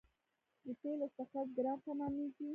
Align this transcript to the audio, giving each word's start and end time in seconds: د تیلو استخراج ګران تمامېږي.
د 0.65 0.65
تیلو 0.79 1.05
استخراج 1.07 1.47
ګران 1.57 1.77
تمامېږي. 1.85 2.45